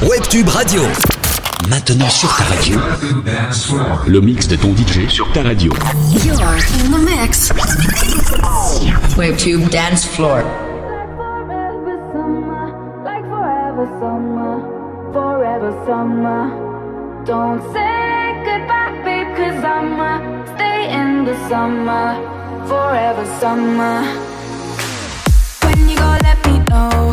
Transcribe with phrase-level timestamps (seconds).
[0.00, 0.82] Webtube Radio.
[1.68, 2.78] Maintenant sur ta radio.
[4.06, 5.72] Le mix de ton DJ sur ta radio.
[6.24, 7.52] You're in the mix.
[9.16, 10.42] Webtube Dance Floor.
[11.16, 12.72] Forever summer,
[13.04, 14.62] like forever summer,
[15.12, 17.24] forever summer.
[17.26, 22.14] Don't say goodbye, babe, cause I'ma stay in the summer,
[22.68, 24.04] forever summer.
[25.62, 27.12] When you go, let me know?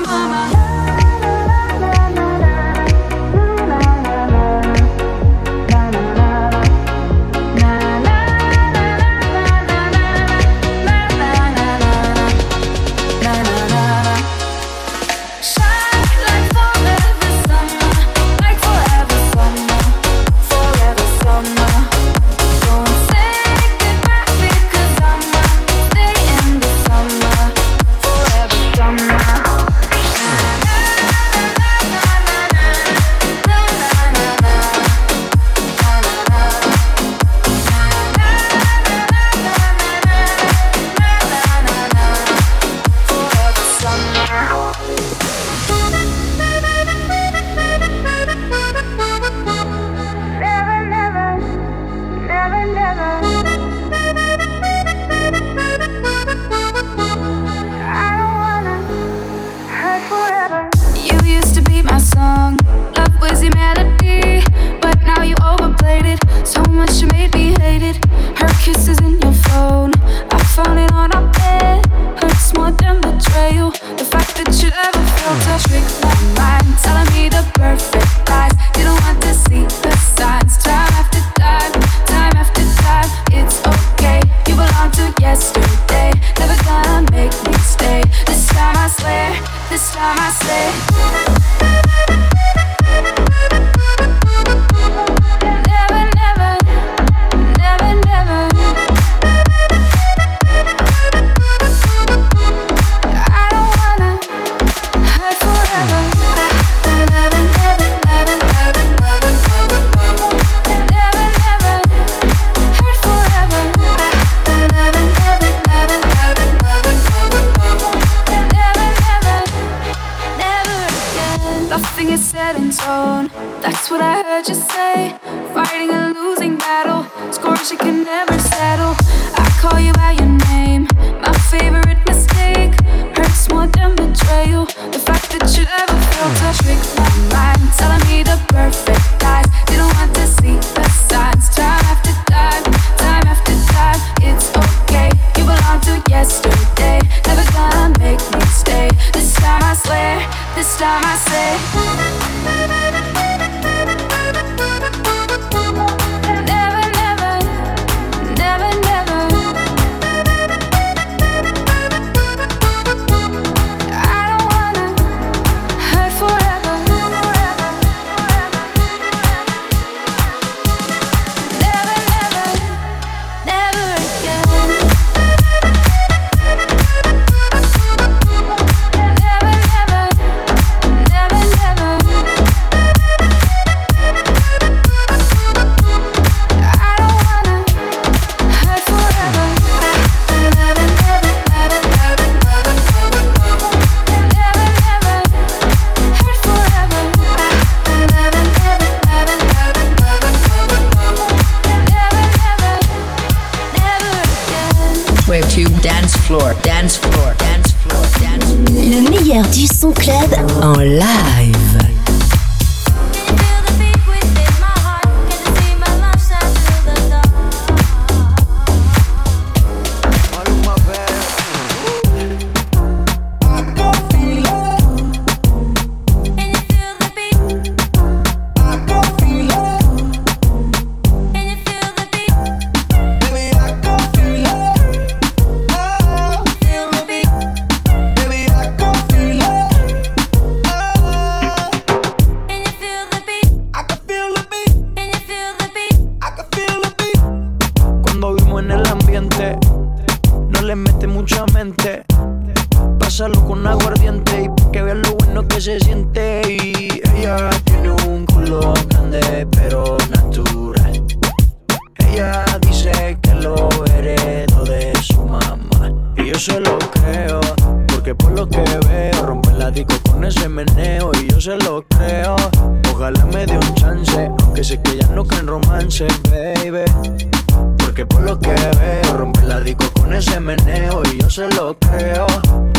[0.00, 0.31] summer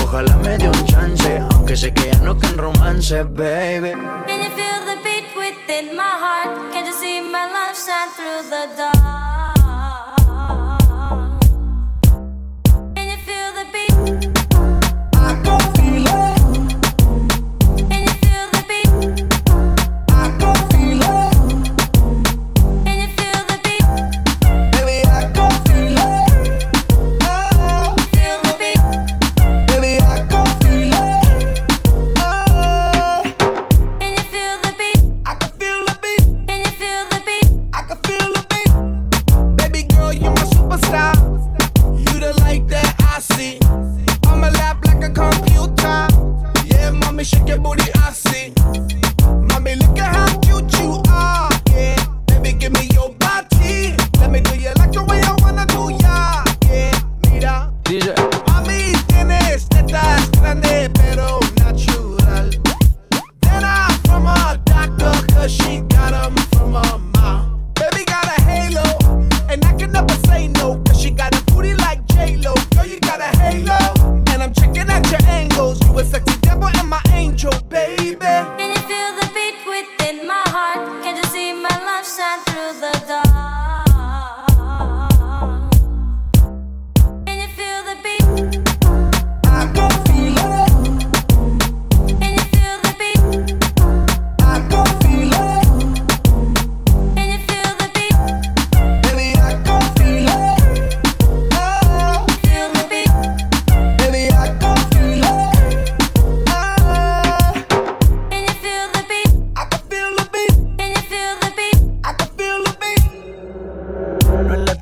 [0.03, 3.91] Ojalá me dé un chance, aunque sé que ya no que en romance, baby.
[4.27, 6.71] Can you feel the beat within my heart?
[6.71, 9.52] Can you see my love shine through the dark?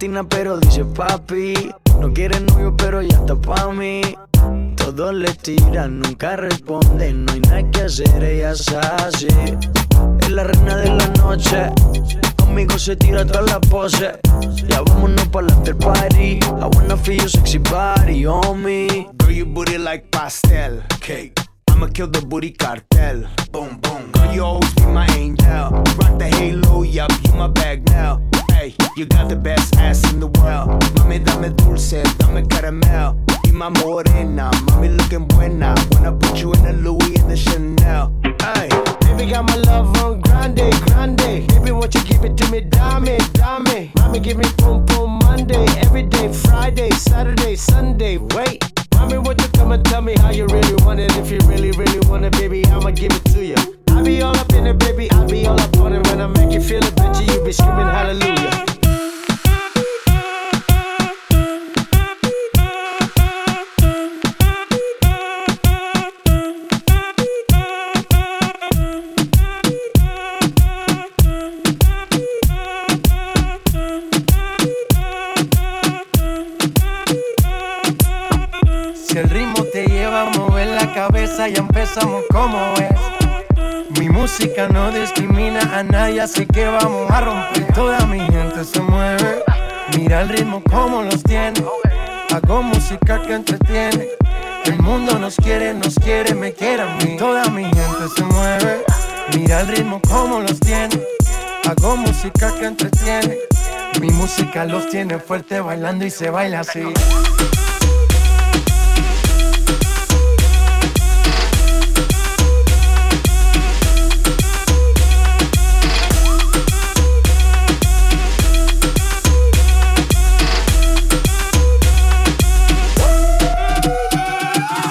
[0.01, 1.53] latina, pero dice papi.
[1.99, 4.01] No quiere novio, pero ya está pa' mí.
[4.75, 7.25] Todos le tiran, nunca responden.
[7.25, 9.27] No hay nada que hacer, ella es así.
[10.21, 11.69] Es la reina de la noche.
[12.35, 14.17] Conmigo se tira todas las poses.
[14.67, 16.39] Ya vámonos para el after party.
[16.39, 19.07] I wanna feel your sexy body, homie.
[19.19, 21.39] Girl, your booty like pastel cake.
[21.69, 23.27] I'ma kill the booty cartel.
[23.51, 24.11] Boom, boom.
[24.13, 25.69] Girl, you always be my angel.
[25.99, 28.19] Rock the halo, yup, you my bag now.
[28.51, 30.69] Hey, you got the best ass in the world.
[30.95, 33.17] Mami, dame dulce, dame caramel.
[33.45, 35.75] You my morena, mami looking buena.
[35.91, 38.13] When I put you in the Louis and the Chanel.
[38.53, 38.69] Hey,
[39.01, 41.47] baby got my love on grande, grande.
[41.47, 43.91] Baby, won't you give it to me, dame, dame.
[43.97, 48.17] Mommy, give me boom, boom Monday, every day, Friday, Saturday, Sunday.
[48.17, 48.63] Wait.
[48.95, 51.15] Mommy, won't you come and tell me how you really want it?
[51.17, 53.55] If you really, really want it, baby, I'ma give it to you.
[53.89, 55.09] I be all up in it, baby.
[55.11, 55.40] I be
[102.49, 103.37] que entretiene.
[103.99, 106.81] Mi música los tiene fuerte bailando y se baila así.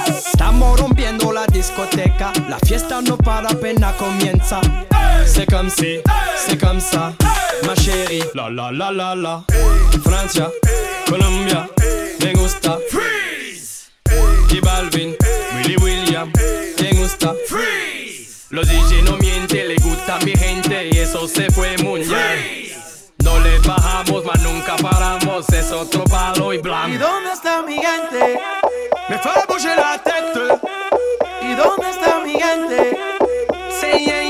[0.07, 4.61] Estamos rompiendo La discoteca, la fiesta no para, pena comienza.
[4.93, 5.27] Hey!
[5.27, 5.71] C'est comme.
[8.51, 9.45] La la la la.
[10.03, 10.51] Francia,
[11.09, 11.69] Colombia,
[12.19, 12.79] me gusta.
[12.91, 13.93] Freeze.
[14.51, 15.17] Y Balvin,
[15.55, 16.33] Willy William,
[16.81, 17.33] me gusta.
[17.47, 18.47] Freeze.
[18.51, 22.73] Los DJ no mienten, le gusta mi gente y eso se fue muy bien.
[23.23, 26.89] No le bajamos, mas nunca paramos, es otro palo y blanco.
[26.89, 28.41] ¿Y dónde está mi gente?
[29.09, 30.59] Me fue bouger la tête.
[31.43, 32.99] ¿Y dónde está mi gente?
[33.83, 34.30] Yeah, yeah.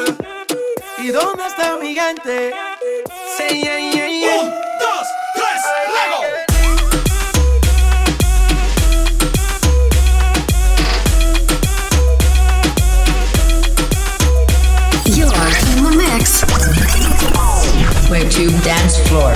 [1.03, 2.53] ¿Y dónde está mi gente?
[3.35, 4.39] Say yeah, yeah, yeah.
[4.39, 5.61] Un, dos, tres,
[5.95, 6.21] Lego.
[15.15, 15.33] You're
[15.71, 16.43] in the mix.
[18.11, 19.33] Webtube Dance Floor.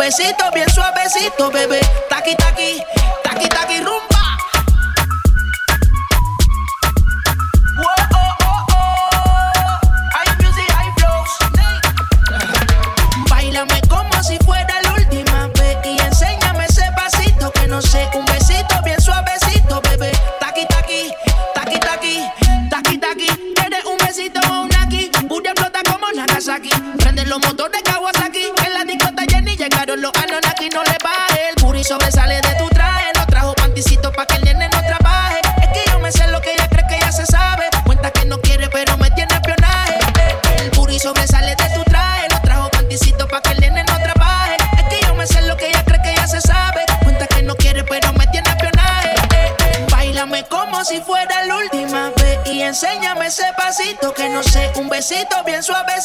[0.00, 1.80] Besito bien suavecito, bebé.
[2.08, 2.82] Taqui taqui,
[3.22, 4.22] taqui taqui rumba.
[7.76, 8.50] Whoa, oh,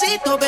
[0.05, 0.44] bien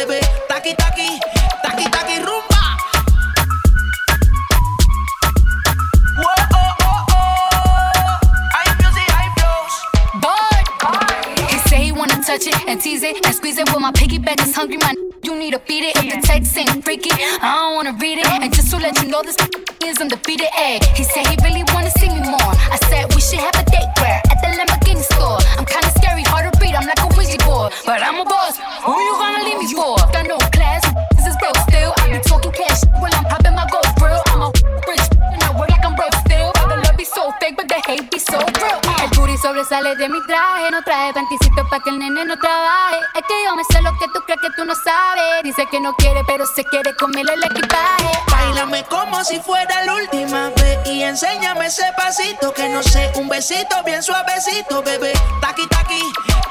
[41.27, 42.97] panticito pa' que el nene no trabaje.
[43.15, 45.43] Es que yo me sé lo que tú crees que tú no sabes.
[45.43, 48.11] Dice que no quiere, pero se quiere comer el equipaje.
[48.31, 53.27] Báilame como si fuera la última vez y enséñame ese pasito que no sé, un
[53.27, 55.13] besito bien suavecito, bebé.
[55.41, 56.01] Taqui taqui,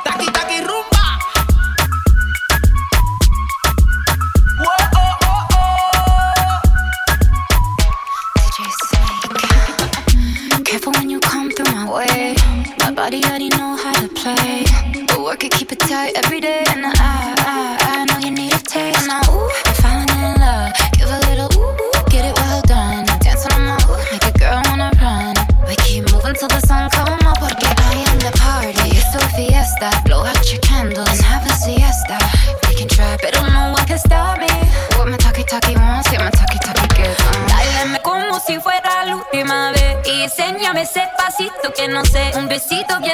[0.05, 1.19] taqui taqui rumba.
[4.59, 6.61] Whoa, oh, oh, oh.
[8.35, 10.65] DJ Snake.
[10.65, 12.35] Careful when you come through my way.
[12.81, 14.56] My body already know how to play.
[15.45, 16.66] It, keep it tight every day.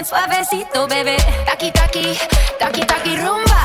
[0.04, 1.16] suavecito, bebé.
[3.16, 3.62] Rumba.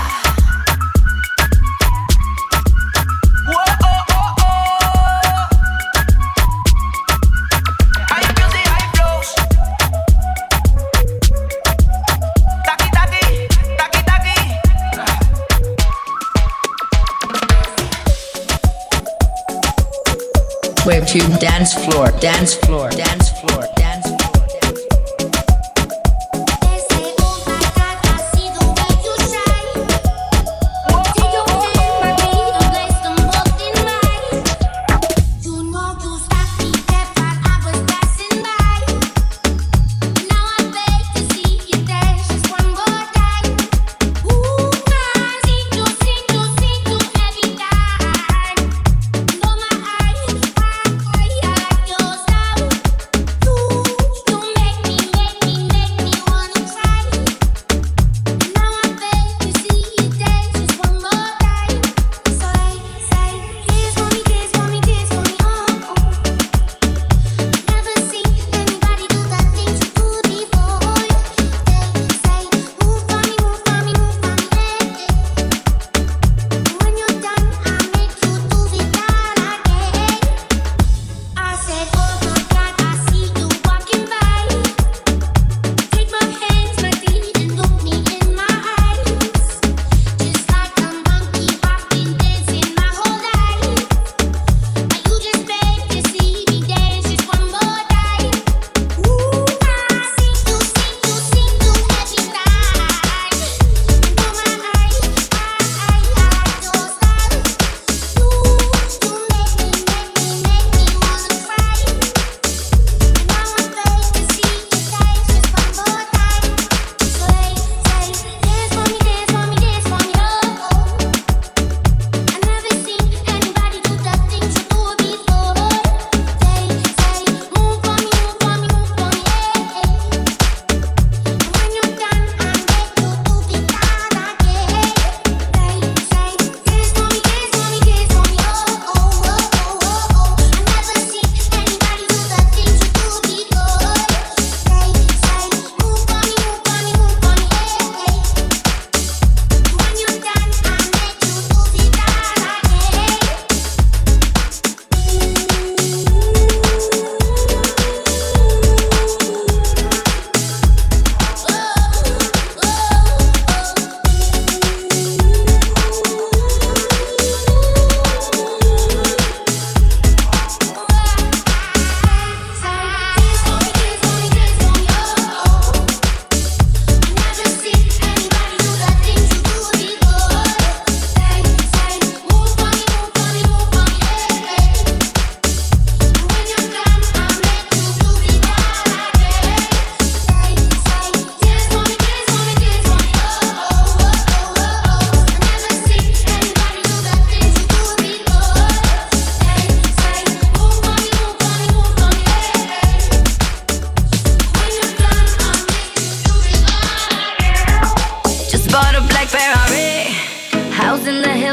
[20.86, 23.27] Wave to dance floor, dance floor, dance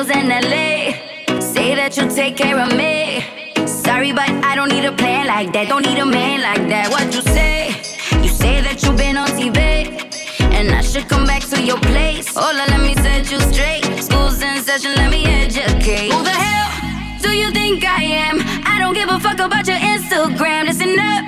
[0.04, 1.40] deals in LA.
[1.40, 3.24] Say that you'll take care of me.
[3.66, 5.68] Sorry, but I don't need a plan like that.
[5.68, 6.90] Don't need a man like that.
[6.90, 7.68] What you say?
[8.22, 9.58] You say that you've been on TV.
[10.56, 12.28] And I should come back to your place.
[12.34, 13.84] Hola, let me set you straight.
[14.02, 16.12] School's in session, let me educate.
[16.12, 18.40] Who the hell do you think I am?
[18.64, 20.66] I don't give a fuck about your Instagram.
[20.66, 21.24] Listen up,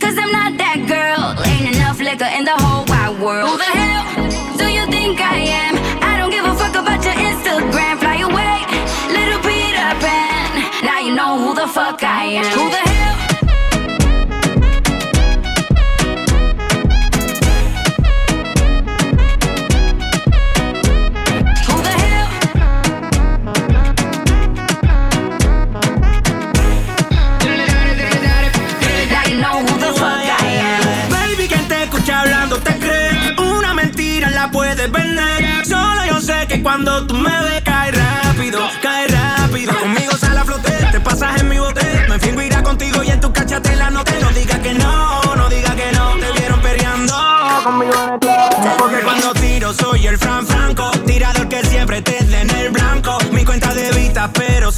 [0.00, 1.22] cause I'm not that girl.
[1.46, 3.50] Ain't enough liquor in the whole wide world.
[3.50, 4.15] Who the hell?
[31.10, 33.34] Baby, quien te escucha hablando, te cree.
[33.38, 35.66] Una mentira la puedes vender.
[35.66, 37.65] Solo yo sé que cuando tú me ves...
[43.90, 47.14] no te no diga que no, no diga que no, te vieron peleando
[47.64, 52.50] conmigo en el Porque cuando tiro soy el Fran Franco, tirador que siempre te den
[52.50, 53.16] el blanco.
[53.32, 54.70] Mi cuenta de vista, pero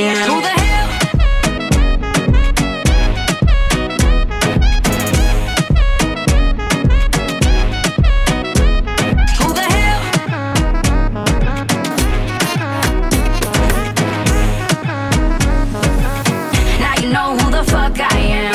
[0.00, 0.30] am.
[0.30, 0.88] Who the hell?
[9.38, 10.02] Who the hell?
[16.80, 18.54] Now you know who the fuck I am.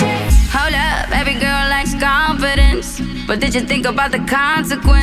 [0.52, 3.02] Hold up, every girl likes confidence.
[3.28, 5.03] But did you think about the consequence?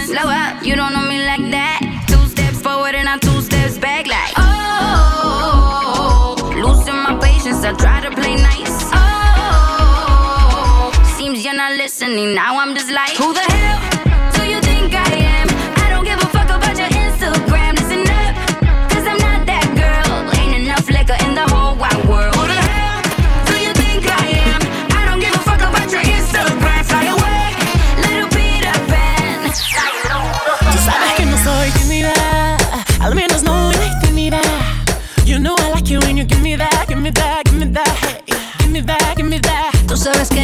[36.51, 38.23] Give me that, give me that, give me that, hey.
[38.59, 39.73] Give me that, give me that.
[39.87, 40.40] Tú sabes que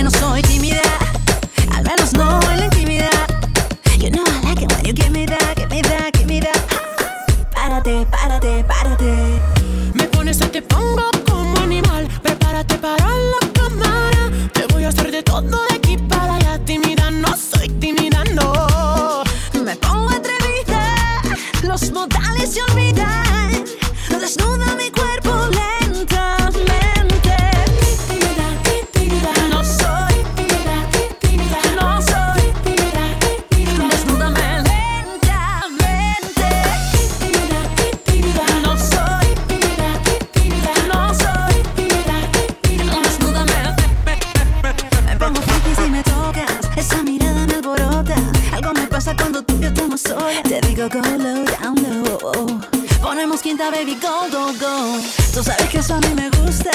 [51.19, 52.61] Hello, down low.
[53.01, 55.01] Ponemos quinta, baby, go, go, go.
[55.33, 56.71] Tú sabes que eso a mí me gusta.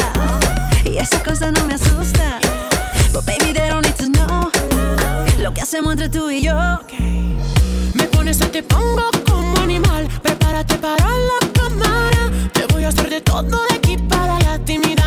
[0.83, 2.39] Y esa cosa no me asusta.
[3.13, 4.49] But baby, they don't need to know.
[5.37, 6.55] Lo que hacemos entre tú y yo.
[7.93, 10.07] Me pones o te pongo como animal.
[10.23, 12.31] Prepárate para la cámara.
[12.51, 15.00] Te voy a hacer de todo de aquí para la timidez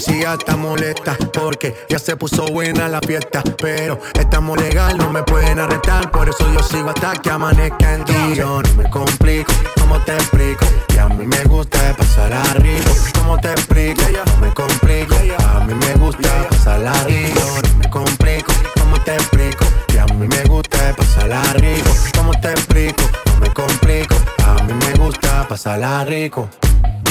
[0.00, 3.42] policía está molesta porque ya se puso buena la fiesta.
[3.60, 6.10] Pero estamos legal, no me pueden arrestar.
[6.10, 8.34] Por eso yo sigo hasta que amanezca en ti.
[8.34, 10.64] Yo no me complico, ¿cómo te explico?
[10.94, 12.90] Y a mí me gusta pasarla rico.
[13.18, 14.02] ¿Cómo te explico?
[14.26, 15.14] No me complico.
[15.46, 17.40] A mí me gusta pasarla rico.
[17.40, 18.52] No me complico.
[18.78, 19.64] ¿Cómo te explico?
[19.94, 21.90] Y a mí me gusta pasarla rico.
[22.16, 23.02] ¿Cómo te explico?
[23.26, 24.14] No me complico.
[24.46, 26.48] A mí me gusta pasarla rico.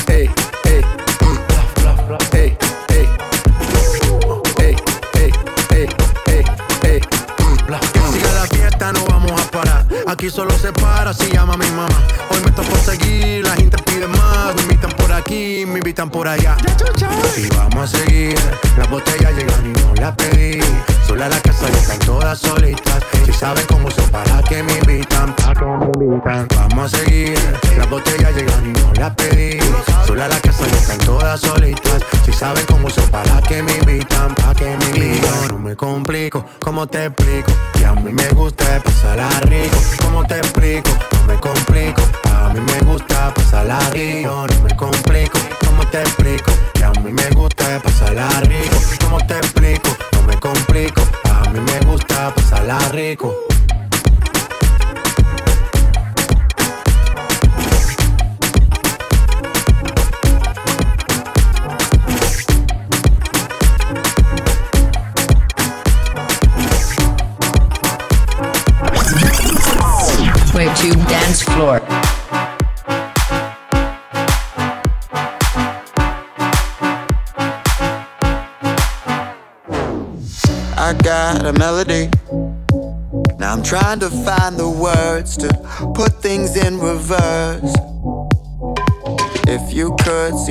[0.07, 0.29] Ey,
[10.29, 11.87] Aquí solo se para si llama mi mamá.
[12.29, 14.53] Hoy me toca seguir, la gente pide más.
[14.53, 16.55] Me invitan por aquí, me invitan por allá.
[17.35, 18.35] Y vamos a seguir.
[18.77, 20.59] Las botellas llegan y no las pedí.
[21.09, 23.03] Sola la casa y están todas solitas.
[23.25, 26.47] Si saben cómo son, para que me invitan, para que me invitan.
[26.55, 27.35] Vamos a seguir.
[27.75, 29.57] Las botellas llegan y no las pedí.
[30.05, 32.03] Sola la casa y están todas solitas.
[32.23, 35.47] Si saben cómo son, para que me invitan, para que me invitan.
[35.49, 37.51] No me complico, ¿cómo te explico?
[37.81, 39.77] Y a mí me gusta pasarla rico.
[40.03, 40.91] ¿Cómo te explico?
[41.13, 42.03] No me complico.
[42.35, 44.45] A mí me gusta pasarla rico.
[44.47, 45.78] No me complico, ¿cómo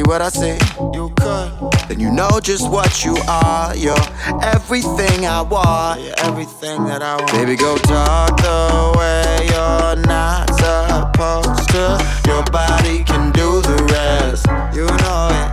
[0.09, 0.57] what I see,
[0.95, 1.53] you could.
[1.87, 3.77] Then you know just what you are.
[3.77, 3.95] You're
[4.43, 6.01] everything I want.
[6.01, 7.33] You're everything that I want.
[7.33, 12.01] Baby, go talk the way you're not supposed to.
[12.27, 14.47] Your body can do the rest.
[14.75, 15.49] You know it.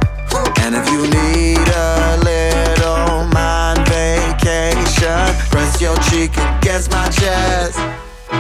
[0.64, 6.32] And if you need a little mind vacation, press your cheek
[6.64, 7.78] against my chest.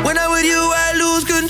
[0.07, 1.44] When I'm with you, I lose control.